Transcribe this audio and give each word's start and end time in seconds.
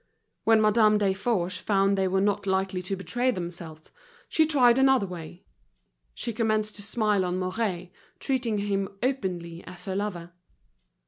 When 0.45 0.61
Madame 0.61 0.97
Desforges 0.97 1.59
found 1.59 1.95
they 1.95 2.07
were 2.07 2.19
not 2.21 2.47
likely 2.47 2.81
to 2.81 2.95
betray 2.95 3.29
themselves, 3.29 3.91
she 4.27 4.47
tried 4.47 4.79
another 4.79 5.05
way, 5.05 5.43
she 6.15 6.33
commenced 6.33 6.75
to 6.77 6.81
smile 6.81 7.23
on 7.23 7.37
Mouret, 7.37 7.91
treating 8.17 8.57
him 8.57 8.89
openly 9.03 9.63
as 9.65 9.85
her 9.85 9.95
lover. 9.95 10.31